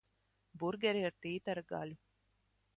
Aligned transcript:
Burgeri 0.63 1.05
ar 1.11 1.15
tītara 1.27 1.65
gaļu. 1.75 2.03